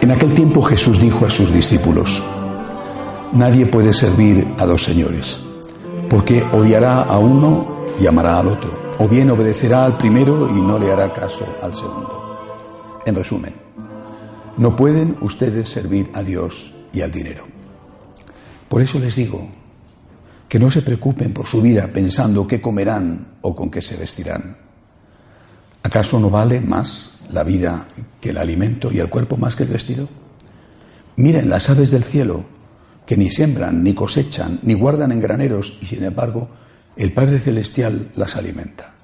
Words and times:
En 0.00 0.12
aquel 0.12 0.32
tiempo 0.32 0.62
Jesús 0.62 1.00
dijo 1.00 1.26
a 1.26 1.30
sus 1.30 1.52
discípulos, 1.52 2.22
Nadie 3.32 3.66
puede 3.66 3.92
servir 3.92 4.46
a 4.56 4.64
dos 4.64 4.84
señores, 4.84 5.40
porque 6.08 6.42
odiará 6.52 7.02
a 7.02 7.18
uno 7.18 7.84
y 8.00 8.06
amará 8.06 8.38
al 8.38 8.46
otro, 8.46 8.90
o 9.00 9.08
bien 9.08 9.30
obedecerá 9.30 9.84
al 9.84 9.98
primero 9.98 10.48
y 10.48 10.60
no 10.60 10.78
le 10.78 10.92
hará 10.92 11.12
caso 11.12 11.44
al 11.60 11.74
segundo. 11.74 12.46
En 13.04 13.16
resumen, 13.16 13.54
no 14.56 14.76
pueden 14.76 15.16
ustedes 15.20 15.68
servir 15.68 16.10
a 16.14 16.22
Dios 16.22 16.72
y 16.92 17.00
al 17.00 17.10
dinero. 17.10 17.44
Por 18.68 18.80
eso 18.80 19.00
les 19.00 19.16
digo 19.16 19.48
que 20.48 20.60
no 20.60 20.70
se 20.70 20.82
preocupen 20.82 21.32
por 21.32 21.46
su 21.46 21.60
vida 21.60 21.88
pensando 21.92 22.46
qué 22.46 22.60
comerán 22.60 23.38
o 23.42 23.54
con 23.54 23.68
qué 23.68 23.82
se 23.82 23.96
vestirán. 23.96 24.56
¿Acaso 25.82 26.20
no 26.20 26.30
vale 26.30 26.60
más 26.60 27.17
la 27.30 27.44
vida 27.44 27.88
que 28.20 28.30
el 28.30 28.38
alimento 28.38 28.92
y 28.92 28.98
el 28.98 29.08
cuerpo 29.08 29.36
más 29.36 29.56
que 29.56 29.64
el 29.64 29.70
vestido? 29.70 30.08
Miren 31.16 31.50
las 31.50 31.68
aves 31.70 31.90
del 31.90 32.04
cielo, 32.04 32.44
que 33.06 33.16
ni 33.16 33.30
siembran, 33.30 33.82
ni 33.82 33.94
cosechan, 33.94 34.60
ni 34.62 34.74
guardan 34.74 35.12
en 35.12 35.20
graneros, 35.20 35.78
y 35.80 35.86
sin 35.86 36.04
embargo 36.04 36.48
el 36.96 37.12
Padre 37.12 37.38
Celestial 37.38 38.10
las 38.16 38.36
alimenta. 38.36 38.94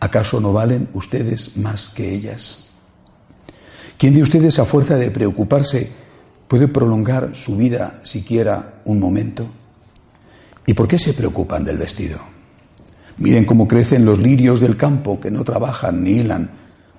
¿Acaso 0.00 0.40
no 0.40 0.52
valen 0.52 0.88
ustedes 0.94 1.56
más 1.56 1.88
que 1.88 2.14
ellas? 2.14 2.68
¿Quién 3.98 4.14
de 4.14 4.22
ustedes 4.22 4.58
a 4.58 4.64
fuerza 4.64 4.96
de 4.96 5.10
preocuparse 5.10 5.90
puede 6.46 6.68
prolongar 6.68 7.34
su 7.34 7.56
vida 7.56 8.00
siquiera 8.04 8.80
un 8.84 9.00
momento? 9.00 9.46
¿Y 10.66 10.74
por 10.74 10.86
qué 10.86 10.98
se 10.98 11.14
preocupan 11.14 11.64
del 11.64 11.78
vestido? 11.78 12.18
Miren 13.18 13.44
cómo 13.44 13.66
crecen 13.66 14.04
los 14.04 14.20
lirios 14.20 14.60
del 14.60 14.76
campo 14.76 15.18
que 15.18 15.30
no 15.30 15.42
trabajan 15.42 16.04
ni 16.04 16.12
hilan. 16.12 16.50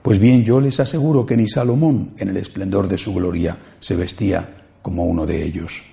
Pues 0.01 0.17
bien, 0.17 0.43
yo 0.43 0.61
les 0.61 0.79
aseguro 0.79 1.25
que 1.25 1.35
ni 1.35 1.47
Salomón, 1.47 2.11
en 2.17 2.29
el 2.29 2.37
esplendor 2.37 2.87
de 2.87 2.97
su 2.97 3.13
gloria, 3.13 3.57
se 3.79 3.95
vestía 3.95 4.57
como 4.81 5.05
uno 5.05 5.25
de 5.25 5.43
ellos. 5.43 5.83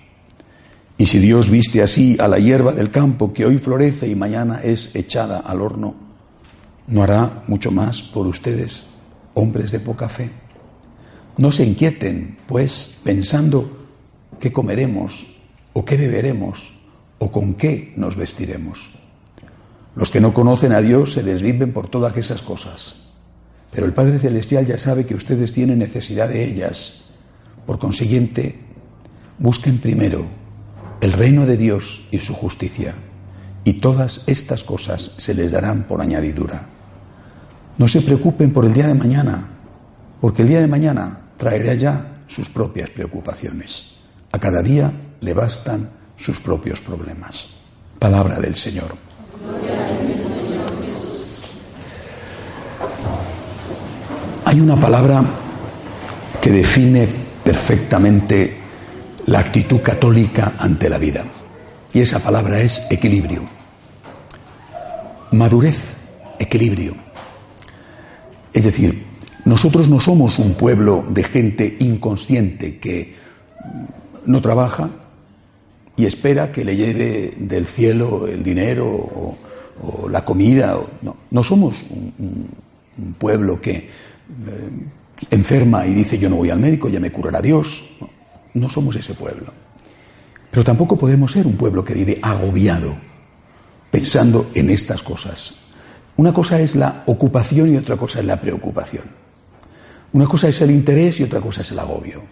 Y 0.99 1.07
si 1.07 1.19
Dios 1.19 1.51
viste 1.51 1.83
así 1.83 2.17
a 2.21 2.29
la 2.29 2.39
hierba 2.39 2.73
del 2.73 2.91
campo 2.91 3.33
que 3.33 3.45
hoy 3.45 3.59
florece 3.59 4.09
y 4.09 4.15
mañana 4.15 4.61
es 4.63 4.95
echada 4.95 5.41
al 5.41 5.61
horno, 5.61 5.95
¿no 6.87 7.03
hará 7.03 7.43
mucho 7.49 7.71
más 7.71 8.01
por 8.03 8.27
ustedes, 8.27 8.85
hombres 9.35 9.73
de 9.73 9.81
poca 9.81 10.09
fe? 10.09 10.31
No 11.37 11.53
se 11.53 11.65
inquieten, 11.65 12.39
pues, 12.47 12.97
pensando 13.05 13.89
qué 14.41 14.53
comeremos 14.53 15.27
o 15.75 15.85
qué 15.85 15.97
beberemos 15.97 16.73
o 17.19 17.31
con 17.31 17.55
qué 17.55 17.93
nos 17.97 18.17
vestiremos. 18.17 18.91
Los 19.95 20.11
que 20.11 20.21
no 20.21 20.33
conocen 20.33 20.73
a 20.73 20.81
Dios 20.81 21.13
se 21.13 21.23
desviven 21.23 21.73
por 21.73 21.89
todas 21.89 22.17
esas 22.17 22.41
cosas. 22.41 23.06
Pero 23.77 23.87
el 23.87 23.93
Padre 23.93 24.19
Celestial 24.19 24.67
ya 24.67 24.79
sabe 24.79 25.05
que 25.05 25.15
ustedes 25.15 25.53
tienen 25.53 25.81
necesidad 25.81 26.31
de 26.31 26.43
ellas. 26.47 27.03
Por 27.67 27.79
consiguiente, 27.79 28.59
busquen 29.39 29.77
primero 29.81 30.25
el 31.03 31.13
reino 31.13 31.45
de 31.45 31.59
Dios 31.59 32.09
y 32.11 32.21
su 32.21 32.33
justicia, 32.33 32.95
y 33.65 33.75
todas 33.75 34.23
estas 34.29 34.65
cosas 34.65 35.13
se 35.19 35.35
les 35.35 35.53
darán 35.53 35.83
por 35.83 36.01
añadidura. 36.01 36.63
No 37.77 37.87
se 37.87 38.01
preocupen 38.01 38.51
por 38.51 38.65
el 38.65 38.73
día 38.73 38.89
de 38.89 38.95
mañana, 38.95 39.47
porque 40.23 40.41
el 40.41 40.49
día 40.49 40.63
de 40.63 40.69
mañana 40.69 41.33
traerá 41.37 41.75
ya 41.75 42.23
sus 42.29 42.49
propias 42.49 42.89
preocupaciones. 42.89 43.97
A 44.33 44.39
cada 44.39 44.63
día 44.63 44.91
le 45.21 45.35
bastan 45.35 45.91
sus 46.17 46.41
propios 46.41 46.81
problemas. 46.81 47.49
Palabra 47.99 48.41
del 48.41 48.55
Señor. 48.55 48.97
Hay 54.57 54.63
una 54.63 54.81
palabra 54.81 55.23
que 56.41 56.51
define 56.51 57.07
perfectamente 57.45 58.57
la 59.27 59.41
actitud 59.41 59.83
católica 59.83 60.55
ante 60.59 60.89
la 60.89 60.97
vida. 60.97 61.25
Y 61.93 62.01
esa 62.01 62.21
palabra 62.21 62.61
es 62.61 62.87
equilibrio. 62.89 63.43
Madurez, 65.33 65.93
equilibrio. 66.39 66.95
Es 68.55 68.65
decir, 68.65 69.05
nosotros 69.45 69.91
no 69.91 70.01
somos 70.01 70.39
un 70.39 70.55
pueblo 70.55 71.05
de 71.07 71.25
gente 71.25 71.77
inconsciente 71.81 72.79
que 72.79 73.15
no 74.25 74.41
trabaja 74.41 74.89
y 75.99 76.07
espera 76.07 76.51
que 76.51 76.65
le 76.65 76.77
lleve 76.77 77.35
del 77.37 77.67
cielo 77.67 78.27
el 78.27 78.43
dinero 78.43 78.87
o, 78.87 80.09
la 80.09 80.25
comida. 80.25 80.81
No, 81.03 81.15
no 81.31 81.45
somos 81.45 81.85
un, 81.91 82.49
pueblo 83.19 83.61
que 83.61 83.91
eh, 84.47 84.71
enferma 85.31 85.87
y 85.87 85.95
dice 85.95 86.19
yo 86.19 86.29
no 86.29 86.37
voy 86.37 86.51
al 86.51 86.59
médico, 86.59 86.89
ya 86.89 87.01
me 87.01 87.13
curará 87.13 87.41
Dios. 87.41 87.85
No, 88.01 88.09
no 88.55 88.71
somos 88.71 88.97
ese 88.97 89.15
pueblo. 89.15 89.53
Pero 90.51 90.65
tampoco 90.65 90.97
podemos 90.97 91.33
ser 91.33 91.47
un 91.47 91.57
pueblo 91.57 91.85
que 91.85 91.95
vive 91.95 92.19
agobiado, 92.23 92.97
pensando 93.91 94.51
en 94.55 94.71
estas 94.71 95.03
cosas. 95.03 95.55
Una 96.17 96.33
cosa 96.33 96.59
es 96.61 96.75
la 96.75 97.03
ocupación 97.07 97.73
y 97.73 97.77
otra 97.77 97.97
cosa 97.97 98.21
es 98.21 98.25
la 98.25 98.41
preocupación. 98.41 99.05
Una 100.13 100.27
cosa 100.27 100.49
es 100.49 100.61
el 100.63 100.71
interés 100.71 101.21
y 101.21 101.25
otra 101.25 101.41
cosa 101.41 101.61
es 101.61 101.71
el 101.71 101.79
agobio. 101.79 102.23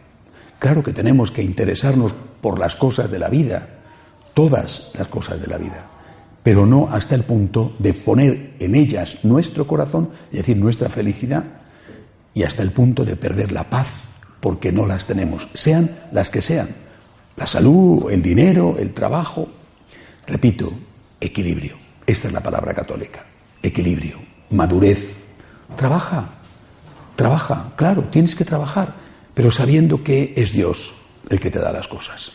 Claro 0.58 0.82
que 0.82 0.94
tenemos 0.94 1.30
que 1.30 1.42
interesarnos 1.42 2.14
por 2.40 2.58
las 2.58 2.76
cosas 2.76 3.10
de 3.10 3.18
la 3.18 3.28
vida, 3.28 3.68
todas 4.32 4.90
las 4.96 5.08
cosas 5.08 5.40
de 5.40 5.46
la 5.46 5.58
vida, 5.58 5.86
pero 6.42 6.64
no 6.64 6.88
hasta 6.90 7.14
el 7.14 7.24
punto 7.24 7.74
de 7.78 7.92
poner 7.92 8.54
en 8.58 8.74
ellas 8.74 9.18
nuestro 9.22 9.66
corazón, 9.66 10.08
es 10.30 10.38
decir, 10.38 10.56
nuestra 10.56 10.88
felicidad, 10.88 11.44
y 12.34 12.42
hasta 12.42 12.62
el 12.62 12.72
punto 12.72 13.04
de 13.04 13.16
perder 13.16 13.52
la 13.52 13.70
paz 13.70 13.88
porque 14.40 14.72
no 14.72 14.86
las 14.86 15.06
tenemos, 15.06 15.48
sean 15.54 15.90
las 16.12 16.28
que 16.28 16.42
sean, 16.42 16.68
la 17.36 17.46
salud, 17.46 18.10
el 18.10 18.20
dinero, 18.20 18.76
el 18.78 18.92
trabajo. 18.92 19.48
Repito, 20.26 20.72
equilibrio. 21.20 21.76
Esta 22.06 22.28
es 22.28 22.34
la 22.34 22.42
palabra 22.42 22.74
católica. 22.74 23.24
Equilibrio, 23.62 24.20
madurez. 24.50 25.16
Trabaja, 25.76 26.34
Trabaja, 27.16 27.72
claro, 27.76 28.04
tienes 28.10 28.34
que 28.34 28.44
trabajar, 28.44 28.94
pero 29.34 29.50
sabiendo 29.50 30.02
que 30.02 30.34
es 30.36 30.52
Dios 30.52 30.94
el 31.30 31.38
que 31.38 31.50
te 31.50 31.60
da 31.60 31.72
las 31.72 31.86
cosas. 31.86 32.32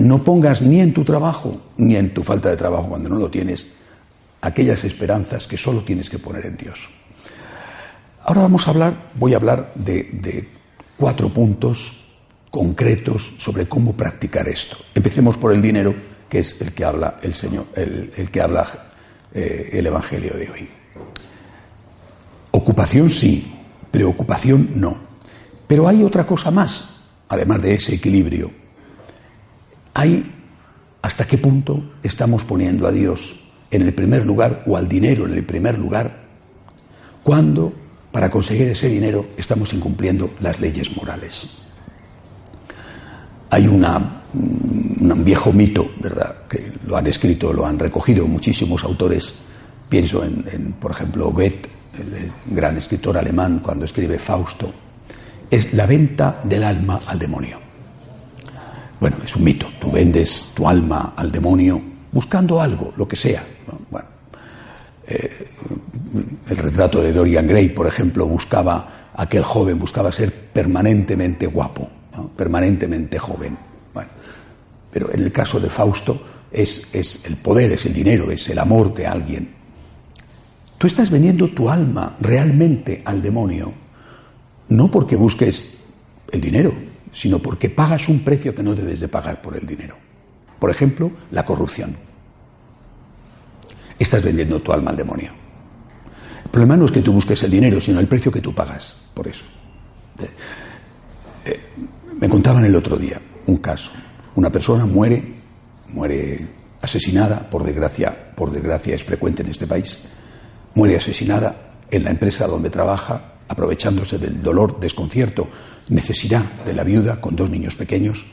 No 0.00 0.22
pongas 0.22 0.62
ni 0.62 0.80
en 0.80 0.94
tu 0.94 1.04
trabajo 1.04 1.60
ni 1.76 1.96
en 1.96 2.14
tu 2.14 2.22
falta 2.22 2.48
de 2.48 2.56
trabajo 2.56 2.88
cuando 2.88 3.08
no 3.08 3.16
lo 3.16 3.30
tienes 3.30 3.66
aquellas 4.40 4.84
esperanzas 4.84 5.46
que 5.46 5.58
solo 5.58 5.82
tienes 5.82 6.08
que 6.08 6.18
poner 6.18 6.46
en 6.46 6.56
Dios. 6.56 6.88
Ahora 8.24 8.42
vamos 8.42 8.66
a 8.66 8.70
hablar, 8.70 9.10
voy 9.14 9.34
a 9.34 9.36
hablar 9.36 9.72
de, 9.74 10.48
cuatro 10.96 11.28
puntos 11.28 11.98
concretos 12.50 13.34
sobre 13.38 13.66
cómo 13.66 13.94
practicar 13.94 14.48
esto. 14.48 14.76
Empecemos 14.94 15.36
por 15.36 15.52
el 15.52 15.60
dinero, 15.60 15.94
que 16.28 16.40
es 16.40 16.60
el 16.60 16.72
que 16.72 16.84
habla 16.84 17.18
el 17.22 17.34
Señor, 17.34 17.66
el, 17.74 18.30
que 18.30 18.40
habla 18.40 18.66
eh, 19.34 19.70
el 19.72 19.86
Evangelio 19.86 20.34
de 20.34 20.50
hoy. 20.50 20.68
Ocupación 22.52 23.10
sí, 23.10 23.52
Preocupación 23.90 24.70
no. 24.76 24.96
Pero 25.66 25.86
hay 25.86 26.02
otra 26.02 26.26
cosa 26.26 26.50
más, 26.50 27.02
además 27.28 27.60
de 27.60 27.74
ese 27.74 27.94
equilibrio. 27.94 28.50
Hay 29.92 30.32
hasta 31.02 31.26
qué 31.26 31.36
punto 31.36 31.92
estamos 32.02 32.44
poniendo 32.44 32.86
a 32.86 32.92
Dios 32.92 33.38
en 33.70 33.82
el 33.82 33.92
primer 33.92 34.24
lugar 34.24 34.62
o 34.66 34.76
al 34.78 34.88
dinero 34.88 35.26
en 35.26 35.34
el 35.34 35.44
primer 35.44 35.78
lugar 35.78 36.22
cuando 37.22 37.72
para 38.12 38.30
conseguir 38.30 38.68
ese 38.68 38.88
dinero 38.88 39.30
estamos 39.36 39.72
incumpliendo 39.72 40.30
las 40.40 40.60
leyes 40.60 40.94
morales. 40.96 41.58
Hay 43.50 43.66
una, 43.66 44.22
un 44.34 45.24
viejo 45.24 45.52
mito, 45.52 45.90
¿verdad?, 45.98 46.46
que 46.48 46.72
lo 46.86 46.96
han 46.96 47.06
escrito, 47.06 47.52
lo 47.52 47.66
han 47.66 47.78
recogido 47.78 48.26
muchísimos 48.26 48.84
autores. 48.84 49.32
Pienso 49.88 50.24
en, 50.24 50.44
en 50.50 50.72
por 50.74 50.90
ejemplo, 50.90 51.30
Goethe, 51.30 51.68
el 51.98 52.30
gran 52.54 52.76
escritor 52.78 53.18
alemán, 53.18 53.60
cuando 53.62 53.84
escribe 53.84 54.18
Fausto, 54.18 54.72
es 55.50 55.74
la 55.74 55.86
venta 55.86 56.40
del 56.44 56.64
alma 56.64 57.00
al 57.06 57.18
demonio. 57.18 57.58
Bueno, 58.98 59.16
es 59.24 59.34
un 59.36 59.44
mito. 59.44 59.66
Tú 59.80 59.90
vendes 59.90 60.52
tu 60.54 60.68
alma 60.68 61.12
al 61.16 61.30
demonio 61.30 61.82
buscando 62.12 62.60
algo, 62.60 62.92
lo 62.96 63.06
que 63.06 63.16
sea. 63.16 63.44
Bueno, 63.90 64.08
eh, 65.06 65.48
el 66.48 66.56
retrato 66.56 67.00
de 67.00 67.12
Dorian 67.12 67.46
Gray, 67.46 67.70
por 67.70 67.86
ejemplo, 67.86 68.26
buscaba, 68.26 69.10
aquel 69.14 69.42
joven 69.42 69.78
buscaba 69.78 70.12
ser 70.12 70.32
permanentemente 70.52 71.46
guapo, 71.46 71.88
permanentemente 72.36 73.18
joven. 73.18 73.56
Pero 74.90 75.12
en 75.12 75.22
el 75.22 75.32
caso 75.32 75.58
de 75.58 75.70
Fausto 75.70 76.22
es, 76.50 76.88
es 76.92 77.24
el 77.24 77.36
poder, 77.36 77.72
es 77.72 77.86
el 77.86 77.94
dinero, 77.94 78.30
es 78.30 78.48
el 78.48 78.58
amor 78.58 78.92
de 78.94 79.06
alguien. 79.06 79.54
Tú 80.76 80.86
estás 80.86 81.10
vendiendo 81.10 81.48
tu 81.48 81.70
alma 81.70 82.16
realmente 82.20 83.02
al 83.04 83.22
demonio, 83.22 83.72
no 84.68 84.90
porque 84.90 85.16
busques 85.16 85.78
el 86.30 86.40
dinero, 86.40 86.74
sino 87.12 87.38
porque 87.38 87.70
pagas 87.70 88.08
un 88.08 88.20
precio 88.20 88.54
que 88.54 88.62
no 88.62 88.74
debes 88.74 89.00
de 89.00 89.08
pagar 89.08 89.40
por 89.40 89.56
el 89.56 89.66
dinero. 89.66 89.96
Por 90.58 90.70
ejemplo, 90.70 91.10
la 91.30 91.44
corrupción. 91.44 91.96
Estás 93.98 94.22
vendiendo 94.22 94.60
tu 94.60 94.72
alma 94.72 94.90
al 94.90 94.96
demonio. 94.96 95.41
Problema 96.52 96.76
no 96.76 96.84
es 96.84 96.92
que 96.92 97.00
tú 97.00 97.14
busques 97.14 97.42
el 97.44 97.50
dinero, 97.50 97.80
sino 97.80 97.98
el 97.98 98.06
precio 98.06 98.30
que 98.30 98.42
tú 98.42 98.54
pagas 98.54 99.00
por 99.14 99.26
eso. 99.26 99.42
Eh, 100.18 100.28
eh, 101.46 101.60
me 102.20 102.28
contaban 102.28 102.62
el 102.66 102.76
otro 102.76 102.98
día 102.98 103.18
un 103.46 103.56
caso. 103.56 103.90
Una 104.34 104.52
persona 104.52 104.84
muere, 104.84 105.40
muere 105.88 106.46
asesinada, 106.82 107.48
por 107.48 107.64
desgracia, 107.64 108.34
por 108.36 108.50
desgracia 108.50 108.94
es 108.94 109.02
frecuente 109.02 109.40
en 109.40 109.48
este 109.48 109.66
país, 109.66 110.04
muere 110.74 110.96
asesinada 110.96 111.78
en 111.90 112.04
la 112.04 112.10
empresa 112.10 112.46
donde 112.46 112.68
trabaja, 112.68 113.36
aprovechándose 113.48 114.18
del 114.18 114.42
dolor, 114.42 114.78
desconcierto, 114.78 115.48
necesidad 115.88 116.44
de 116.66 116.74
la 116.74 116.84
viuda 116.84 117.18
con 117.18 117.34
dos 117.34 117.48
niños 117.48 117.76
pequeños, 117.76 118.26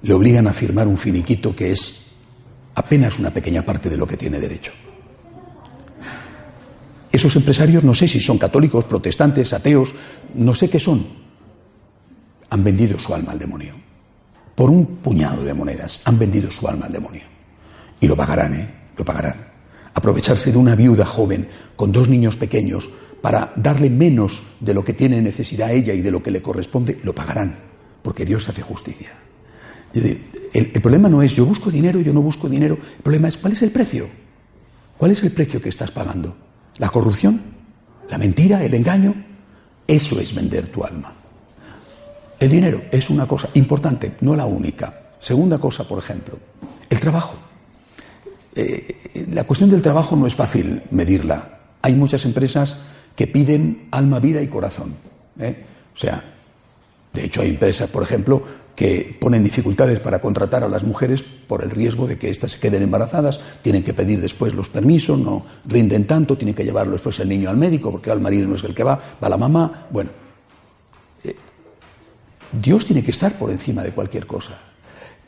le 0.00 0.14
obligan 0.14 0.46
a 0.46 0.54
firmar 0.54 0.88
un 0.88 0.96
finiquito 0.96 1.54
que 1.54 1.72
es 1.72 2.06
apenas 2.74 3.18
una 3.18 3.30
pequeña 3.30 3.60
parte 3.60 3.90
de 3.90 3.98
lo 3.98 4.06
que 4.06 4.16
tiene 4.16 4.40
derecho. 4.40 4.72
Esos 7.12 7.36
empresarios 7.36 7.84
no 7.84 7.94
sé 7.94 8.08
si 8.08 8.20
son 8.20 8.38
católicos, 8.38 8.86
protestantes, 8.86 9.52
ateos, 9.52 9.94
no 10.34 10.54
sé 10.54 10.70
qué 10.70 10.80
son. 10.80 11.06
Han 12.48 12.64
vendido 12.64 12.98
su 12.98 13.14
alma 13.14 13.32
al 13.32 13.38
demonio. 13.38 13.74
Por 14.54 14.70
un 14.70 14.86
puñado 14.96 15.44
de 15.44 15.52
monedas 15.52 16.00
han 16.06 16.18
vendido 16.18 16.50
su 16.50 16.66
alma 16.66 16.86
al 16.86 16.92
demonio. 16.92 17.24
Y 18.00 18.08
lo 18.08 18.16
pagarán, 18.16 18.54
¿eh? 18.54 18.74
Lo 18.96 19.04
pagarán. 19.04 19.52
Aprovecharse 19.94 20.52
de 20.52 20.58
una 20.58 20.74
viuda 20.74 21.04
joven 21.04 21.46
con 21.76 21.92
dos 21.92 22.08
niños 22.08 22.36
pequeños 22.36 22.88
para 23.20 23.52
darle 23.56 23.90
menos 23.90 24.42
de 24.60 24.74
lo 24.74 24.84
que 24.84 24.94
tiene 24.94 25.20
necesidad 25.20 25.70
ella 25.70 25.92
y 25.92 26.00
de 26.00 26.10
lo 26.10 26.22
que 26.22 26.30
le 26.30 26.42
corresponde, 26.42 26.98
lo 27.04 27.14
pagarán, 27.14 27.56
porque 28.02 28.24
Dios 28.24 28.48
hace 28.48 28.62
justicia. 28.62 29.12
el, 29.94 30.18
el, 30.52 30.82
problema 30.82 31.08
no 31.08 31.22
es 31.22 31.34
yo 31.34 31.44
busco 31.44 31.70
dinero, 31.70 32.00
yo 32.00 32.12
no 32.12 32.22
busco 32.22 32.48
dinero, 32.48 32.78
el 32.96 33.02
problema 33.02 33.28
es 33.28 33.36
cuál 33.36 33.52
es 33.52 33.62
el 33.62 33.70
precio. 33.70 34.08
¿Cuál 34.96 35.12
es 35.12 35.22
el 35.22 35.32
precio 35.32 35.60
que 35.60 35.68
estás 35.68 35.90
pagando? 35.90 36.36
La 36.82 36.88
corrupción, 36.88 37.40
la 38.10 38.18
mentira, 38.18 38.64
el 38.64 38.74
engaño, 38.74 39.14
eso 39.86 40.18
es 40.18 40.34
vender 40.34 40.66
tu 40.66 40.82
alma. 40.82 41.12
El 42.40 42.50
dinero 42.50 42.82
es 42.90 43.08
una 43.08 43.24
cosa 43.24 43.48
importante, 43.54 44.14
no 44.20 44.34
la 44.34 44.46
única. 44.46 44.92
Segunda 45.20 45.58
cosa, 45.58 45.86
por 45.86 46.00
ejemplo, 46.00 46.36
el 46.90 46.98
trabajo. 46.98 47.36
Eh, 48.56 49.26
la 49.30 49.44
cuestión 49.44 49.70
del 49.70 49.80
trabajo 49.80 50.16
no 50.16 50.26
es 50.26 50.34
fácil 50.34 50.82
medirla. 50.90 51.60
Hay 51.82 51.94
muchas 51.94 52.24
empresas 52.24 52.78
que 53.14 53.28
piden 53.28 53.86
alma, 53.92 54.18
vida 54.18 54.42
y 54.42 54.48
corazón. 54.48 54.96
¿eh? 55.38 55.64
O 55.94 55.96
sea, 55.96 56.20
de 57.12 57.24
hecho 57.24 57.42
hay 57.42 57.50
empresas, 57.50 57.88
por 57.90 58.02
ejemplo, 58.02 58.42
que 58.74 59.16
ponen 59.20 59.44
dificultades 59.44 60.00
para 60.00 60.20
contratar 60.20 60.64
a 60.64 60.68
las 60.68 60.82
mujeres 60.82 61.22
por 61.22 61.62
el 61.62 61.70
riesgo 61.70 62.06
de 62.06 62.18
que 62.18 62.30
éstas 62.30 62.52
se 62.52 62.60
queden 62.60 62.82
embarazadas, 62.82 63.40
tienen 63.60 63.82
que 63.82 63.92
pedir 63.92 64.20
después 64.20 64.54
los 64.54 64.68
permisos, 64.68 65.18
no 65.18 65.44
rinden 65.66 66.06
tanto, 66.06 66.36
tienen 66.36 66.54
que 66.54 66.64
llevarlo 66.64 66.94
después 66.94 67.18
el 67.20 67.28
niño 67.28 67.50
al 67.50 67.56
médico, 67.56 67.90
porque 67.90 68.10
al 68.10 68.20
marido 68.20 68.48
no 68.48 68.54
es 68.54 68.64
el 68.64 68.74
que 68.74 68.84
va, 68.84 68.98
va 69.22 69.28
la 69.28 69.36
mamá. 69.36 69.86
Bueno, 69.90 70.10
eh, 71.24 71.36
Dios 72.52 72.86
tiene 72.86 73.02
que 73.02 73.10
estar 73.10 73.38
por 73.38 73.50
encima 73.50 73.82
de 73.82 73.92
cualquier 73.92 74.26
cosa. 74.26 74.58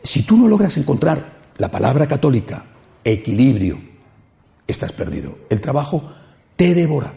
Si 0.03 0.23
tú 0.23 0.37
no 0.37 0.49
logras 0.49 0.77
encontrar 0.77 1.35
la 1.59 1.71
palabra 1.71 2.07
católica, 2.07 2.65
equilibrio, 3.05 3.81
estás 4.67 4.93
perdido. 4.93 5.39
El 5.51 5.61
trabajo 5.61 6.03
te 6.57 6.75
devora. 6.75 7.13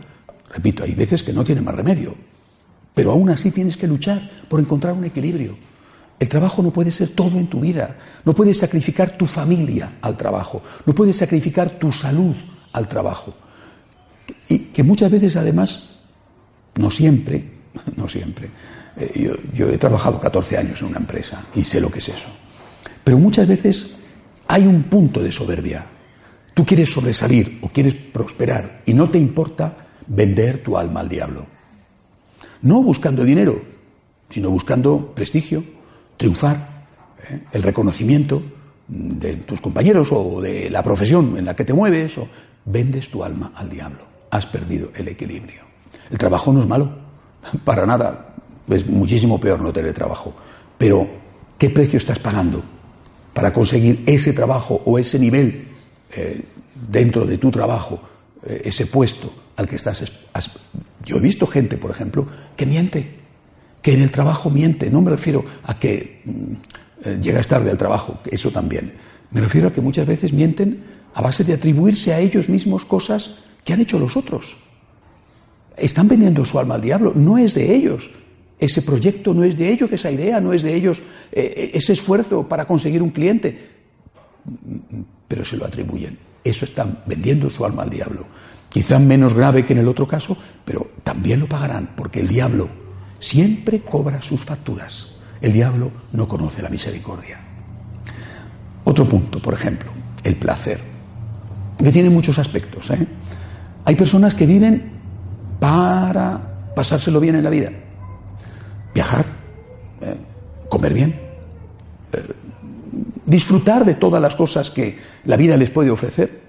Repito, 0.50 0.84
hay 0.84 0.94
veces 0.94 1.24
que 1.24 1.34
no 1.34 1.44
tiene 1.44 1.62
más 1.62 1.76
remedio, 1.76 2.16
pero 2.94 3.12
aún 3.12 3.30
así 3.30 3.52
tienes 3.52 3.78
que 3.78 3.88
luchar 3.88 4.30
por 4.50 4.60
encontrar 4.60 4.94
un 4.94 5.06
equilibrio. 5.06 5.58
El 6.20 6.30
trabajo 6.30 6.64
no 6.64 6.72
puede 6.72 6.92
ser 6.92 7.10
todo 7.10 7.38
en 7.38 7.48
tu 7.48 7.60
vida. 7.60 7.96
No 8.26 8.34
puedes 8.34 8.58
sacrificar 8.58 9.18
tu 9.18 9.28
familia 9.28 9.98
al 10.02 10.18
trabajo. 10.18 10.64
No 10.86 10.94
puedes 10.94 11.18
sacrificar 11.18 11.72
tu 11.72 11.92
salud 11.92 12.36
al 12.74 12.88
trabajo. 12.88 13.34
Y 14.50 14.60
que 14.60 14.84
muchas 14.84 15.12
veces, 15.12 15.36
además, 15.36 16.00
no 16.76 16.90
siempre, 16.90 17.44
no 17.96 18.10
siempre. 18.10 18.50
Eh, 18.98 19.38
yo, 19.54 19.70
he 19.70 19.78
trabajado 19.78 20.20
14 20.20 20.58
años 20.58 20.82
en 20.82 20.88
una 20.88 20.98
empresa 20.98 21.44
y 21.56 21.64
sé 21.64 21.80
lo 21.80 21.92
que 21.92 22.00
es 22.00 22.10
eso. 22.10 22.28
Pero 23.04 23.20
muchas 23.20 23.48
veces 23.48 23.92
hay 24.48 24.66
un 24.66 24.84
punto 24.84 25.22
de 25.22 25.32
soberbia. 25.32 25.86
Tú 26.54 26.66
quieres 26.66 26.92
sobresalir 26.92 27.60
o 27.62 27.70
quieres 27.70 27.94
prosperar 27.94 28.82
y 28.86 28.94
no 28.94 29.10
te 29.10 29.20
importa 29.20 29.88
vender 30.08 30.64
tu 30.64 30.78
alma 30.78 31.02
al 31.02 31.10
diablo. 31.10 31.46
No 32.64 32.82
buscando 32.82 33.24
dinero, 33.24 33.62
sino 34.32 34.50
buscando 34.50 35.14
prestigio, 35.14 35.64
triunfar, 36.18 36.86
¿eh? 37.30 37.44
el 37.54 37.64
reconocimiento 37.64 38.42
de 38.88 39.36
tus 39.38 39.62
compañeros 39.62 40.10
o 40.12 40.42
de 40.42 40.70
la 40.70 40.82
profesión 40.82 41.38
en 41.38 41.46
la 41.46 41.56
que 41.56 41.66
te 41.66 41.74
mueves, 41.74 42.18
o 42.18 42.28
vendes 42.66 43.10
tu 43.10 43.24
alma 43.24 43.52
al 43.56 43.70
diablo. 43.70 44.00
Has 44.32 44.46
perdido 44.46 44.92
el 44.96 45.08
equilibrio. 45.08 45.62
El 46.10 46.18
trabajo 46.18 46.52
no 46.52 46.62
es 46.62 46.68
malo, 46.68 46.90
para 47.64 47.86
nada. 47.86 48.34
Es 48.68 48.86
muchísimo 48.88 49.40
peor 49.40 49.62
no 49.62 49.72
tener 49.72 49.94
trabajo. 49.94 50.34
Pero, 50.78 51.08
¿qué 51.58 51.70
precio 51.70 51.98
estás 51.98 52.20
pagando 52.20 52.62
para 53.34 53.54
conseguir 53.54 54.04
ese 54.06 54.34
trabajo 54.34 54.82
o 54.86 55.00
ese 55.00 55.18
nivel 55.20 55.68
eh, 56.12 56.42
dentro 56.90 57.26
de 57.26 57.38
tu 57.38 57.50
trabajo, 57.50 58.00
eh, 58.46 58.64
ese 58.66 58.88
puesto 58.88 59.32
al 59.56 59.68
que 59.68 59.78
estás? 59.78 60.04
Yo 61.06 61.18
he 61.18 61.22
visto 61.22 61.48
gente, 61.48 61.78
por 61.78 61.92
ejemplo, 61.92 62.28
que 62.56 62.66
miente 62.66 63.17
que 63.88 63.94
en 63.94 64.02
el 64.02 64.12
trabajo 64.12 64.50
miente. 64.50 64.90
No 64.90 65.02
me 65.02 65.12
refiero 65.12 65.46
a 65.64 65.80
que 65.80 66.20
mm, 66.26 66.54
eh, 67.06 67.20
llegas 67.22 67.48
tarde 67.48 67.72
al 67.72 67.78
trabajo, 67.78 68.20
eso 68.30 68.52
también. 68.52 68.92
Me 69.32 69.40
refiero 69.40 69.70
a 69.70 69.72
que 69.72 69.80
muchas 69.80 70.06
veces 70.06 70.34
mienten 70.34 70.84
a 71.14 71.22
base 71.22 71.46
de 71.46 71.54
atribuirse 71.54 72.14
a 72.14 72.20
ellos 72.20 72.50
mismos 72.50 72.84
cosas 72.84 73.38
que 73.64 73.72
han 73.72 73.80
hecho 73.80 73.98
los 73.98 74.18
otros. 74.18 74.58
Están 75.78 76.10
vendiendo 76.10 76.44
su 76.44 76.60
alma 76.60 76.76
al 76.76 76.82
diablo, 76.82 77.14
no 77.16 77.38
es 77.38 77.54
de 77.54 77.74
ellos. 77.74 78.10
Ese 78.60 78.82
proyecto 78.82 79.34
no 79.34 79.46
es 79.46 79.58
de 79.58 79.72
ellos, 79.72 79.90
esa 79.94 80.12
idea 80.12 80.42
no 80.42 80.52
es 80.52 80.64
de 80.64 80.76
ellos, 80.76 80.98
eh, 81.32 81.54
eh, 81.56 81.72
ese 81.74 81.94
esfuerzo 81.94 82.46
para 82.46 82.66
conseguir 82.66 83.02
un 83.02 83.12
cliente. 83.12 83.58
Pero 85.30 85.46
se 85.46 85.56
lo 85.56 85.64
atribuyen. 85.64 86.18
Eso 86.44 86.66
están 86.66 87.04
vendiendo 87.06 87.50
su 87.50 87.64
alma 87.64 87.84
al 87.84 87.90
diablo. 87.90 88.26
Quizá 88.68 89.00
menos 89.00 89.34
grave 89.34 89.64
que 89.64 89.72
en 89.72 89.80
el 89.80 89.88
otro 89.88 90.06
caso, 90.06 90.36
pero 90.66 90.92
también 91.06 91.40
lo 91.40 91.48
pagarán, 91.48 91.92
porque 91.96 92.20
el 92.20 92.28
diablo 92.28 92.87
siempre 93.20 93.82
cobra 93.82 94.22
sus 94.22 94.44
facturas. 94.44 95.12
El 95.42 95.54
diablo 95.54 95.92
no 96.14 96.28
conoce 96.28 96.62
la 96.62 96.70
misericordia. 96.70 97.40
Otro 98.84 99.06
punto, 99.06 99.40
por 99.42 99.54
ejemplo, 99.54 99.92
el 100.24 100.36
placer, 100.36 100.80
que 101.78 101.92
tiene 101.92 102.10
muchos 102.10 102.40
aspectos. 102.40 102.90
¿eh? 102.92 103.08
Hay 103.86 103.96
personas 103.96 104.34
que 104.34 104.46
viven 104.46 104.92
para 105.60 106.72
pasárselo 106.76 107.20
bien 107.20 107.36
en 107.36 107.44
la 107.44 107.50
vida, 107.50 107.72
viajar, 108.94 109.26
¿eh? 110.02 110.18
comer 110.70 110.94
bien, 110.94 111.20
eh, 112.14 112.24
disfrutar 113.26 113.86
de 113.86 113.96
todas 113.96 114.22
las 114.22 114.36
cosas 114.36 114.70
que 114.70 114.98
la 115.26 115.38
vida 115.38 115.58
les 115.58 115.70
puede 115.70 115.92
ofrecer. 115.92 116.48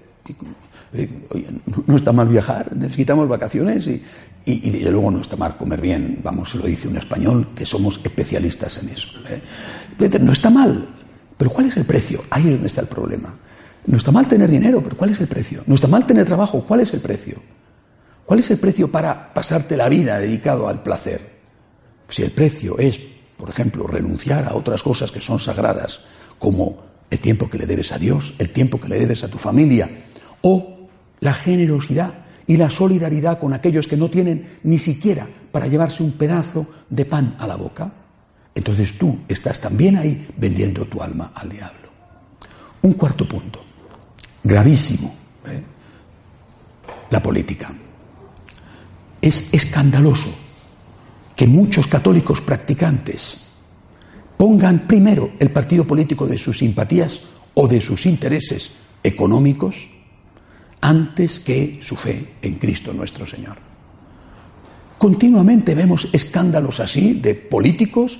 No 1.85 1.95
está 1.95 2.11
mal 2.11 2.27
viajar, 2.27 2.75
necesitamos 2.75 3.27
vacaciones 3.27 3.87
y, 3.87 4.01
y, 4.45 4.69
desde 4.71 4.91
luego 4.91 5.11
no 5.11 5.21
está 5.21 5.35
mal 5.35 5.55
comer 5.57 5.81
bien, 5.81 6.19
vamos, 6.23 6.49
se 6.49 6.57
lo 6.57 6.65
dice 6.65 6.87
un 6.87 6.97
español, 6.97 7.49
que 7.55 7.65
somos 7.65 7.99
especialistas 8.03 8.77
en 8.77 8.89
eso. 8.89 9.07
¿eh? 9.29 10.19
No 10.19 10.31
está 10.31 10.49
mal, 10.49 10.87
pero 11.37 11.51
¿cuál 11.51 11.67
es 11.67 11.77
el 11.77 11.85
precio? 11.85 12.21
Ahí 12.29 12.45
es 12.45 12.51
donde 12.51 12.67
está 12.67 12.81
el 12.81 12.87
problema. 12.87 13.33
No 13.85 13.97
está 13.97 14.11
mal 14.11 14.27
tener 14.27 14.49
dinero, 14.49 14.81
pero 14.83 14.97
¿cuál 14.97 15.11
es 15.11 15.21
el 15.21 15.27
precio? 15.27 15.63
No 15.65 15.75
está 15.75 15.87
mal 15.87 16.05
tener 16.05 16.25
trabajo, 16.25 16.65
¿cuál 16.67 16.81
es 16.81 16.93
el 16.93 16.99
precio? 16.99 17.41
¿Cuál 18.25 18.39
es 18.39 18.51
el 18.51 18.59
precio 18.59 18.91
para 18.91 19.33
pasarte 19.33 19.77
la 19.77 19.89
vida 19.89 20.19
dedicado 20.19 20.67
al 20.67 20.83
placer? 20.83 21.39
Si 22.09 22.23
el 22.23 22.31
precio 22.31 22.77
es, 22.77 22.99
por 23.37 23.49
ejemplo, 23.49 23.87
renunciar 23.87 24.47
a 24.47 24.55
otras 24.55 24.83
cosas 24.83 25.11
que 25.11 25.21
son 25.21 25.39
sagradas, 25.39 26.01
como 26.37 26.83
el 27.09 27.19
tiempo 27.19 27.49
que 27.49 27.57
le 27.57 27.65
debes 27.65 27.91
a 27.91 27.97
Dios, 27.97 28.33
el 28.37 28.49
tiempo 28.49 28.79
que 28.79 28.89
le 28.89 28.99
debes 28.99 29.23
a 29.23 29.29
tu 29.29 29.37
familia, 29.37 29.89
o 30.41 30.78
la 31.21 31.33
generosidad 31.33 32.25
y 32.47 32.57
la 32.57 32.69
solidaridad 32.69 33.39
con 33.39 33.53
aquellos 33.53 33.87
que 33.87 33.97
no 33.97 34.09
tienen 34.09 34.57
ni 34.63 34.79
siquiera 34.79 35.27
para 35.51 35.67
llevarse 35.67 36.01
un 36.01 36.13
pedazo 36.13 36.65
de 36.89 37.05
pan 37.05 37.35
a 37.37 37.47
la 37.47 37.55
boca, 37.55 37.91
entonces 38.55 38.97
tú 38.97 39.19
estás 39.27 39.59
también 39.59 39.97
ahí 39.97 40.27
vendiendo 40.35 40.85
tu 40.85 41.01
alma 41.01 41.31
al 41.35 41.49
diablo. 41.49 41.89
Un 42.81 42.93
cuarto 42.93 43.27
punto, 43.27 43.63
gravísimo, 44.43 45.13
¿eh? 45.45 45.61
la 47.11 47.21
política. 47.21 47.71
Es 49.21 49.53
escandaloso 49.53 50.33
que 51.35 51.45
muchos 51.45 51.87
católicos 51.87 52.41
practicantes 52.41 53.45
pongan 54.37 54.87
primero 54.87 55.33
el 55.39 55.51
partido 55.51 55.85
político 55.85 56.25
de 56.25 56.37
sus 56.37 56.57
simpatías 56.57 57.21
o 57.53 57.67
de 57.67 57.79
sus 57.79 58.05
intereses 58.05 58.71
económicos 59.03 59.98
antes 60.81 61.39
que 61.39 61.79
su 61.81 61.95
fe 61.95 62.35
en 62.41 62.55
Cristo 62.55 62.93
nuestro 62.93 63.25
Señor. 63.25 63.57
Continuamente 64.97 65.75
vemos 65.75 66.09
escándalos 66.11 66.79
así 66.79 67.13
de 67.13 67.33
políticos. 67.33 68.19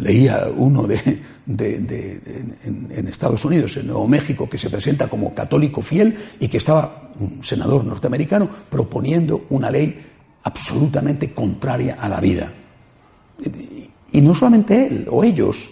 Leía 0.00 0.48
uno 0.56 0.86
de, 0.86 1.20
en, 1.46 3.08
Estados 3.08 3.44
Unidos, 3.44 3.76
en 3.76 3.88
Nuevo 3.88 4.08
México, 4.08 4.48
que 4.48 4.58
se 4.58 4.70
presenta 4.70 5.08
como 5.08 5.34
católico 5.34 5.82
fiel 5.82 6.16
y 6.40 6.48
que 6.48 6.56
estaba 6.56 7.12
un 7.20 7.44
senador 7.44 7.84
norteamericano 7.84 8.48
proponiendo 8.70 9.44
una 9.50 9.70
ley 9.70 9.94
absolutamente 10.42 11.32
contraria 11.32 11.98
a 12.00 12.08
la 12.08 12.20
vida. 12.20 12.50
Y 14.10 14.20
no 14.22 14.34
solamente 14.34 14.86
él 14.86 15.06
o 15.10 15.22
ellos, 15.22 15.68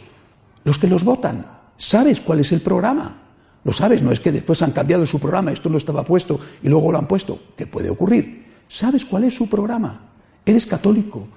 los 0.65 0.79
que 0.79 0.89
los 0.89 1.05
votan. 1.05 1.47
¿Sabes 1.77 2.21
cuál 2.21 2.41
es 2.41 2.53
el 2.53 2.61
programa? 2.61 3.19
Lo 3.65 3.73
sabes, 3.73 4.03
no 4.03 4.11
es 4.11 4.21
que 4.21 4.33
después 4.33 4.61
han 4.63 4.73
cambiado 4.73 5.07
su 5.07 5.21
programa, 5.21 5.53
esto 5.53 5.69
no 5.69 5.79
estaba 5.79 6.05
puesto 6.05 6.39
y 6.63 6.69
luego 6.69 6.91
lo 6.91 6.99
han 6.99 7.07
puesto, 7.07 7.39
que 7.57 7.67
puede 7.67 7.91
ocurrir. 7.91 8.45
¿Sabes 8.69 9.05
cuál 9.05 9.25
es 9.25 9.35
su 9.35 9.49
programa? 9.49 10.01
Eres 10.45 10.67
católico, 10.67 11.29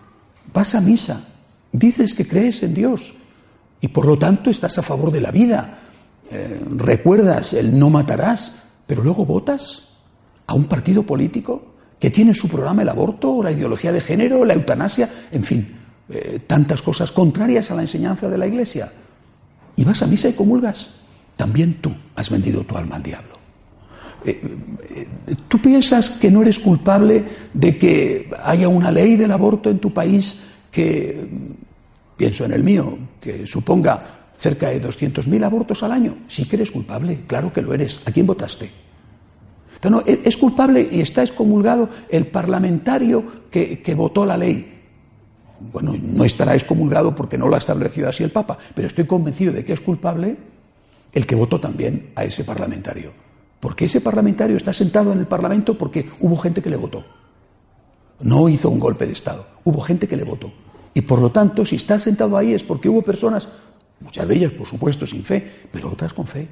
vas 0.51 0.73
a 0.73 0.81
misa, 0.81 1.21
dices 1.71 2.13
que 2.13 2.27
crees 2.27 2.63
en 2.63 2.73
Dios 2.73 3.13
y 3.79 3.89
por 3.89 4.07
lo 4.07 4.17
tanto 4.17 4.49
estás 4.49 4.77
a 4.79 4.81
favor 4.81 5.11
de 5.11 5.21
la 5.21 5.29
vida, 5.29 5.79
eh, 6.31 6.59
recuerdas 6.77 7.53
el 7.53 7.77
no 7.77 7.91
matarás, 7.91 8.55
pero 8.87 9.03
luego 9.03 9.25
votas 9.25 9.89
a 10.47 10.55
un 10.55 10.65
partido 10.65 11.03
político 11.03 11.75
que 11.99 12.09
tiene 12.09 12.33
su 12.33 12.47
programa 12.47 12.81
el 12.81 12.89
aborto, 12.89 13.43
la 13.43 13.51
ideología 13.51 13.91
de 13.91 14.01
género, 14.01 14.43
la 14.45 14.55
eutanasia, 14.55 15.09
en 15.31 15.43
fin, 15.43 15.67
eh, 16.09 16.39
tantas 16.47 16.81
cosas 16.81 17.11
contrarias 17.11 17.69
a 17.69 17.75
la 17.75 17.83
enseñanza 17.83 18.27
de 18.27 18.37
la 18.37 18.47
Iglesia. 18.47 18.91
Y 19.75 19.83
vas 19.83 20.01
a 20.01 20.07
misa 20.07 20.29
y 20.29 20.33
comulgas 20.33 20.89
también 21.35 21.75
tú 21.75 21.91
has 22.15 22.29
vendido 22.29 22.63
tu 22.63 22.77
alma 22.77 22.95
al 22.95 23.03
diablo. 23.03 23.35
Eh, 24.25 24.41
eh, 24.95 25.35
¿Tú 25.47 25.59
piensas 25.59 26.09
que 26.09 26.31
no 26.31 26.41
eres 26.41 26.59
culpable 26.59 27.23
de 27.53 27.77
que 27.77 28.31
haya 28.43 28.67
una 28.67 28.91
ley 28.91 29.15
del 29.15 29.31
aborto 29.31 29.69
en 29.69 29.79
tu 29.79 29.93
país 29.93 30.41
que, 30.71 31.27
pienso 32.17 32.45
en 32.45 32.53
el 32.53 32.63
mío, 32.63 32.97
que 33.21 33.45
suponga 33.45 34.03
cerca 34.35 34.69
de 34.69 34.81
200.000 34.81 35.43
abortos 35.43 35.83
al 35.83 35.91
año? 35.91 36.17
Sí 36.27 36.47
que 36.47 36.55
eres 36.55 36.71
culpable, 36.71 37.21
claro 37.27 37.53
que 37.53 37.61
lo 37.61 37.73
eres. 37.73 37.99
¿A 38.05 38.11
quién 38.11 38.25
votaste? 38.25 38.69
Entonces, 39.75 40.19
es 40.23 40.37
culpable 40.37 40.87
y 40.91 41.01
está 41.01 41.21
excomulgado 41.21 41.89
el 42.09 42.25
parlamentario 42.25 43.23
que, 43.51 43.79
que 43.83 43.93
votó 43.93 44.25
la 44.25 44.37
ley. 44.37 44.71
Bueno, 45.71 45.95
no 46.01 46.23
estará 46.23 46.55
excomulgado 46.55 47.13
porque 47.13 47.37
no 47.37 47.47
lo 47.47 47.55
ha 47.55 47.59
establecido 47.59 48.09
así 48.09 48.23
el 48.23 48.31
Papa, 48.31 48.57
pero 48.73 48.87
estoy 48.87 49.05
convencido 49.05 49.53
de 49.53 49.63
que 49.63 49.73
es 49.73 49.81
culpable 49.81 50.35
el 51.15 51.25
que 51.25 51.33
votó 51.33 51.59
también 51.59 52.11
a 52.15 52.23
ese 52.25 52.43
parlamentario. 52.43 53.13
Porque 53.59 53.85
ese 53.85 54.01
parlamentario 54.01 54.57
está 54.57 54.73
sentado 54.73 55.11
en 55.13 55.19
el 55.19 55.25
Parlamento 55.25 55.77
porque 55.77 56.05
hubo 56.19 56.37
gente 56.37 56.61
que 56.61 56.69
le 56.69 56.75
votó. 56.75 57.03
No 58.19 58.47
hizo 58.47 58.69
un 58.69 58.79
golpe 58.79 59.07
de 59.07 59.13
Estado, 59.13 59.47
hubo 59.63 59.81
gente 59.81 60.07
que 60.07 60.17
le 60.17 60.23
votó. 60.23 60.51
Y 60.93 61.01
por 61.01 61.19
lo 61.19 61.31
tanto, 61.31 61.65
si 61.65 61.77
está 61.77 61.97
sentado 61.97 62.37
ahí 62.37 62.53
es 62.53 62.63
porque 62.63 62.89
hubo 62.89 63.01
personas, 63.01 63.47
muchas 64.01 64.27
de 64.27 64.35
ellas 64.35 64.51
por 64.51 64.67
supuesto 64.67 65.07
sin 65.07 65.23
fe, 65.23 65.65
pero 65.71 65.89
otras 65.91 66.13
con 66.13 66.27
fe. 66.27 66.47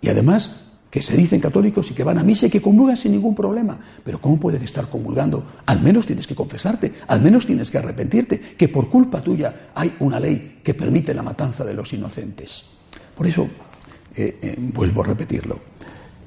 Y 0.00 0.08
además 0.08 0.66
que 0.90 1.02
se 1.02 1.16
dicen 1.16 1.40
católicos 1.40 1.90
y 1.90 1.94
que 1.94 2.04
van 2.04 2.18
a 2.18 2.24
misa 2.24 2.46
y 2.46 2.50
que 2.50 2.62
comulgan 2.62 2.96
sin 2.96 3.12
ningún 3.12 3.34
problema. 3.34 3.78
Pero 4.04 4.20
¿cómo 4.20 4.38
puedes 4.38 4.62
estar 4.62 4.88
comulgando? 4.88 5.44
Al 5.66 5.80
menos 5.80 6.06
tienes 6.06 6.26
que 6.26 6.34
confesarte, 6.34 6.92
al 7.06 7.20
menos 7.20 7.46
tienes 7.46 7.70
que 7.70 7.78
arrepentirte, 7.78 8.38
que 8.40 8.68
por 8.68 8.88
culpa 8.88 9.20
tuya 9.20 9.70
hay 9.74 9.94
una 10.00 10.18
ley 10.20 10.60
que 10.62 10.74
permite 10.74 11.14
la 11.14 11.22
matanza 11.22 11.64
de 11.64 11.74
los 11.74 11.92
inocentes. 11.92 12.64
Por 13.16 13.26
eso 13.26 13.48
eh, 14.18 14.38
eh, 14.40 14.54
vuelvo 14.56 15.02
a 15.02 15.08
repetirlo, 15.08 15.60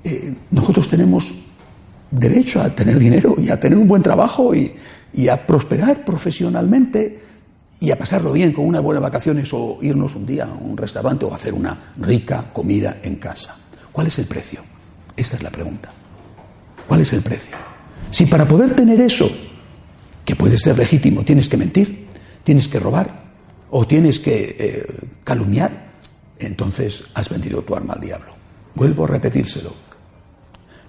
eh, 0.04 0.32
nosotros 0.52 0.88
tenemos 0.88 1.34
derecho 2.12 2.62
a 2.62 2.70
tener 2.70 3.00
dinero 3.00 3.34
y 3.40 3.50
a 3.50 3.60
tener 3.60 3.80
un 3.80 3.88
buen 3.88 4.04
trabajo 4.04 4.54
y, 4.54 4.76
a 5.28 5.48
prosperar 5.48 6.06
profesionalmente 6.06 7.20
y 7.80 7.90
a 7.90 7.98
pasarlo 7.98 8.32
bien 8.32 8.54
con 8.54 8.68
unas 8.68 8.84
buenas 8.84 9.02
vacaciones 9.02 9.50
o 9.54 9.80
irnos 9.82 10.16
un 10.16 10.28
día 10.28 10.44
a 10.44 10.54
un 10.54 10.78
restaurante 10.78 11.26
o 11.26 11.34
hacer 11.34 11.52
una 11.52 11.94
rica 11.98 12.46
comida 12.54 12.98
en 13.02 13.16
casa. 13.16 13.56
¿Cuál 13.92 14.06
es 14.06 14.20
el 14.20 14.26
precio? 14.26 14.60
Esta 15.18 15.38
es 15.38 15.42
la 15.42 15.50
pregunta. 15.50 15.90
¿Cuál 16.88 17.02
es 17.02 17.12
el 17.14 17.24
precio? 17.24 17.58
Si 18.12 18.28
para 18.28 18.48
poder 18.48 18.76
tener 18.76 19.02
eso, 19.02 19.28
que 20.24 20.36
puede 20.36 20.60
ser 20.60 20.78
legítimo, 20.78 21.26
tienes 21.26 21.50
que 21.50 21.58
mentir, 21.58 22.06
tienes 22.44 22.68
que 22.68 22.80
robar 22.80 23.10
o 23.72 23.88
tienes 23.88 24.20
que 24.20 24.86
calumniar, 25.24 25.89
entonces 26.40 27.04
has 27.14 27.30
vendido 27.30 27.62
tu 27.62 27.76
alma 27.76 27.94
al 27.94 28.02
diablo. 28.02 28.34
Vuelvo 28.76 29.04
a 29.04 29.08
repetírselo. 29.08 29.74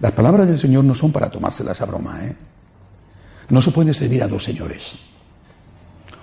Las 0.01 0.13
palabras 0.13 0.47
del 0.47 0.59
Señor 0.59 0.85
no 0.85 0.95
son 0.95 1.13
para 1.13 1.31
tomárselas 1.31 1.81
a 1.81 1.87
broma, 1.87 2.25
¿eh? 2.25 2.35
No 3.51 3.61
se 3.61 3.73
puede 3.73 3.93
servir 3.93 4.23
a 4.23 4.29
dos 4.29 4.45
señores. 4.45 4.95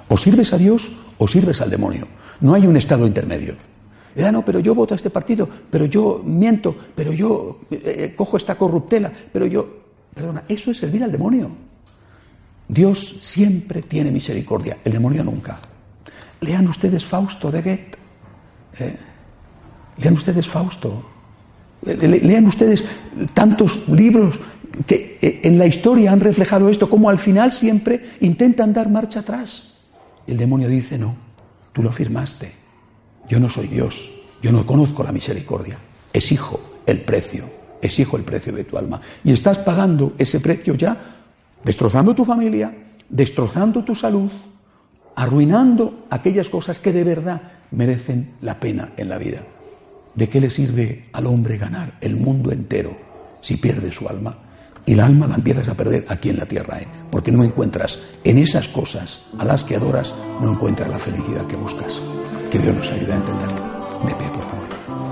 O 0.07 0.17
sirves 0.17 0.53
a 0.53 0.57
Dios 0.57 0.89
o 1.17 1.27
sirves 1.27 1.61
al 1.61 1.69
demonio. 1.69 2.07
No 2.39 2.53
hay 2.53 2.65
un 2.65 2.77
estado 2.77 3.05
intermedio. 3.05 3.55
Ah, 4.23 4.31
no, 4.31 4.43
pero 4.43 4.59
yo 4.59 4.73
voto 4.73 4.95
a 4.95 4.97
este 4.97 5.09
partido, 5.09 5.47
pero 5.69 5.85
yo 5.85 6.21
miento, 6.25 6.75
pero 6.95 7.11
yo 7.13 7.59
eh, 7.69 7.81
eh, 7.85 8.13
cojo 8.15 8.37
esta 8.37 8.55
corruptela, 8.55 9.11
pero 9.31 9.45
yo... 9.45 9.85
Perdona, 10.13 10.43
eso 10.47 10.71
es 10.71 10.77
servir 10.77 11.03
al 11.03 11.11
demonio. 11.11 11.51
Dios 12.67 13.17
siempre 13.19 13.83
tiene 13.83 14.09
misericordia, 14.09 14.77
el 14.83 14.93
demonio 14.93 15.23
nunca. 15.23 15.59
Lean 16.41 16.67
ustedes 16.67 17.05
Fausto 17.05 17.51
de 17.51 17.61
Goethe. 17.61 17.97
¿eh? 18.79 18.97
Lean 19.97 20.13
ustedes 20.13 20.47
Fausto. 20.47 21.03
Lean 21.81 22.47
ustedes 22.47 22.83
tantos 23.33 23.87
libros 23.87 24.39
que 24.85 25.17
eh, 25.21 25.41
en 25.43 25.57
la 25.57 25.65
historia 25.65 26.11
han 26.11 26.19
reflejado 26.19 26.69
esto, 26.69 26.89
como 26.89 27.09
al 27.09 27.19
final 27.19 27.51
siempre 27.51 28.03
intentan 28.21 28.73
dar 28.73 28.89
marcha 28.89 29.21
atrás. 29.21 29.77
El 30.25 30.37
demonio 30.37 30.67
dice, 30.67 30.97
no, 30.97 31.15
tú 31.73 31.81
lo 31.81 31.91
firmaste. 31.91 32.51
Yo 33.27 33.39
no 33.39 33.49
soy 33.49 33.67
Dios, 33.67 34.09
yo 34.41 34.51
no 34.51 34.65
conozco 34.65 35.03
la 35.03 35.11
misericordia. 35.11 35.77
Exijo 36.13 36.59
el 36.85 37.01
precio, 37.01 37.45
exijo 37.81 38.17
el 38.17 38.23
precio 38.23 38.53
de 38.53 38.63
tu 38.63 38.77
alma. 38.77 39.01
Y 39.23 39.31
estás 39.31 39.59
pagando 39.59 40.13
ese 40.17 40.39
precio 40.39 40.75
ya, 40.75 40.97
destrozando 41.63 42.13
tu 42.13 42.23
familia, 42.23 42.73
destrozando 43.09 43.83
tu 43.83 43.95
salud, 43.95 44.31
arruinando 45.15 46.05
aquellas 46.09 46.49
cosas 46.49 46.79
que 46.79 46.93
de 46.93 47.03
verdad 47.03 47.41
merecen 47.71 48.33
la 48.41 48.59
pena 48.59 48.91
en 48.97 49.09
la 49.09 49.17
vida. 49.17 49.39
¿De 50.17 50.27
qué 50.27 50.41
le 50.41 50.49
sirve 50.49 51.05
al 51.13 51.27
hombre 51.27 51.59
ganar 51.59 51.99
el 52.01 52.15
mundo 52.15 52.51
entero 52.51 52.97
si 53.39 53.57
pierde 53.57 53.91
su 53.91 54.09
alma? 54.09 54.35
Y 54.83 54.95
la 54.95 55.05
alma 55.05 55.27
la 55.27 55.35
empiezas 55.35 55.67
a 55.67 55.75
perder 55.75 56.05
aquí 56.09 56.29
en 56.29 56.39
la 56.39 56.47
tierra, 56.47 56.79
¿eh? 56.79 56.87
porque 57.11 57.31
no 57.31 57.43
encuentras 57.43 57.99
en 58.23 58.39
esas 58.39 58.67
cosas 58.67 59.21
a 59.37 59.45
las 59.45 59.63
que 59.63 59.75
adoras, 59.75 60.15
no 60.41 60.53
encuentras 60.53 60.89
la 60.89 60.97
felicidad 60.97 61.45
que 61.45 61.55
buscas. 61.55 62.01
Que 62.49 62.57
Dios 62.57 62.75
nos 62.75 62.91
ayude 62.91 63.13
a 63.13 63.17
entenderlo. 63.17 63.61
De 64.07 64.15
pie, 64.15 64.27
por 64.29 64.49
favor. 64.49 65.06